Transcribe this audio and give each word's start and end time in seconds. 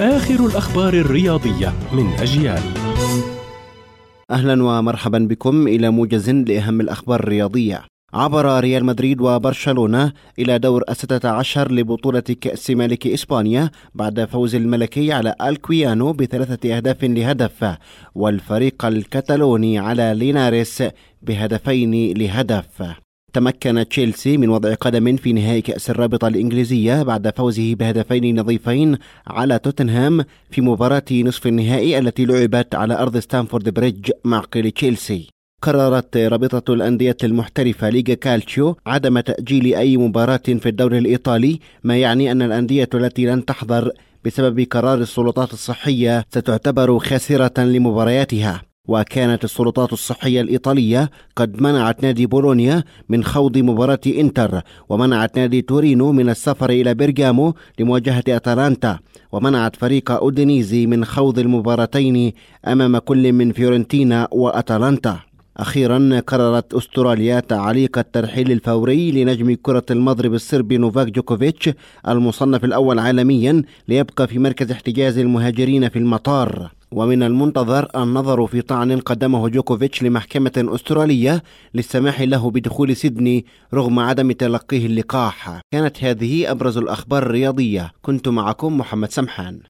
آخر 0.00 0.46
الأخبار 0.46 0.94
الرياضية 0.94 1.72
من 1.92 2.06
أجيال. 2.12 2.62
أهلا 4.30 4.64
ومرحبا 4.64 5.18
بكم 5.18 5.68
إلى 5.68 5.90
موجز 5.90 6.30
لأهم 6.30 6.80
الأخبار 6.80 7.20
الرياضية. 7.20 7.82
عبر 8.14 8.60
ريال 8.60 8.84
مدريد 8.84 9.20
وبرشلونة 9.20 10.12
إلى 10.38 10.58
دور 10.58 10.82
الستة 10.88 11.28
عشر 11.28 11.72
لبطولة 11.72 12.20
كأس 12.20 12.70
ملك 12.70 13.06
إسبانيا 13.06 13.70
بعد 13.94 14.24
فوز 14.24 14.54
الملكي 14.54 15.12
على 15.12 15.34
ألكويانو 15.42 16.12
بثلاثة 16.12 16.76
أهداف 16.76 17.04
لهدف 17.04 17.76
والفريق 18.14 18.84
الكتالوني 18.84 19.78
على 19.78 20.14
ليناريس 20.16 20.82
بهدفين 21.22 22.18
لهدف. 22.18 22.82
تمكن 23.32 23.88
تشيلسي 23.88 24.36
من 24.36 24.48
وضع 24.48 24.74
قدم 24.74 25.16
في 25.16 25.32
نهائي 25.32 25.60
كأس 25.60 25.90
الرابطة 25.90 26.28
الإنجليزية 26.28 27.02
بعد 27.02 27.36
فوزه 27.36 27.74
بهدفين 27.74 28.40
نظيفين 28.40 28.98
على 29.26 29.58
توتنهام 29.58 30.24
في 30.50 30.60
مباراة 30.60 31.04
نصف 31.12 31.46
النهائي 31.46 31.98
التي 31.98 32.24
لعبت 32.24 32.74
على 32.74 32.98
أرض 32.98 33.18
ستانفورد 33.18 33.68
بريدج 33.68 34.10
معقل 34.24 34.70
تشيلسي. 34.70 35.28
قررت 35.62 36.16
رابطة 36.16 36.74
الأندية 36.74 37.16
المحترفة 37.24 37.88
ليغا 37.88 38.14
كالتشيو 38.14 38.76
عدم 38.86 39.20
تأجيل 39.20 39.74
أي 39.74 39.96
مباراة 39.96 40.36
في 40.36 40.68
الدوري 40.68 40.98
الإيطالي 40.98 41.58
ما 41.84 41.96
يعني 41.96 42.32
أن 42.32 42.42
الأندية 42.42 42.88
التي 42.94 43.26
لن 43.26 43.44
تحضر 43.44 43.90
بسبب 44.24 44.60
قرار 44.70 44.98
السلطات 44.98 45.52
الصحية 45.52 46.24
ستعتبر 46.30 46.98
خاسرة 46.98 47.60
لمبارياتها. 47.64 48.71
وكانت 48.88 49.44
السلطات 49.44 49.92
الصحية 49.92 50.40
الإيطالية 50.40 51.10
قد 51.36 51.62
منعت 51.62 52.02
نادي 52.02 52.26
بولونيا 52.26 52.84
من 53.08 53.24
خوض 53.24 53.58
مباراة 53.58 54.00
إنتر 54.06 54.62
ومنعت 54.88 55.38
نادي 55.38 55.62
تورينو 55.62 56.12
من 56.12 56.28
السفر 56.30 56.70
إلى 56.70 56.94
بيرغامو 56.94 57.54
لمواجهة 57.78 58.24
أتلانتا 58.28 58.98
ومنعت 59.32 59.76
فريق 59.76 60.10
أودينيزي 60.10 60.86
من 60.86 61.04
خوض 61.04 61.38
المباراتين 61.38 62.32
أمام 62.66 62.98
كل 62.98 63.32
من 63.32 63.52
فيورنتينا 63.52 64.28
وأتلانتا. 64.32 65.31
أخيرا 65.56 66.20
قررت 66.26 66.74
أستراليا 66.74 67.40
تعليق 67.40 67.98
الترحيل 67.98 68.52
الفوري 68.52 69.12
لنجم 69.12 69.56
كرة 69.62 69.84
المضرب 69.90 70.34
الصربي 70.34 70.76
نوفاك 70.76 71.06
جوكوفيتش 71.06 71.70
المصنف 72.08 72.64
الأول 72.64 72.98
عالميا 72.98 73.62
ليبقى 73.88 74.28
في 74.28 74.38
مركز 74.38 74.70
احتجاز 74.70 75.18
المهاجرين 75.18 75.88
في 75.88 75.98
المطار. 75.98 76.70
ومن 76.92 77.22
المنتظر 77.22 77.88
النظر 77.96 78.46
في 78.46 78.60
طعن 78.60 79.00
قدمه 79.00 79.48
جوكوفيتش 79.48 80.02
لمحكمة 80.02 80.52
أسترالية 80.58 81.42
للسماح 81.74 82.20
له 82.20 82.50
بدخول 82.50 82.96
سيدني 82.96 83.44
رغم 83.74 83.98
عدم 83.98 84.32
تلقيه 84.32 84.86
اللقاح. 84.86 85.60
كانت 85.72 86.04
هذه 86.04 86.50
أبرز 86.50 86.78
الأخبار 86.78 87.22
الرياضية. 87.22 87.92
كنت 88.02 88.28
معكم 88.28 88.78
محمد 88.78 89.10
سمحان. 89.10 89.60